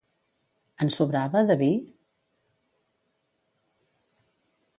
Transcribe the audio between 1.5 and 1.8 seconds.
de vi?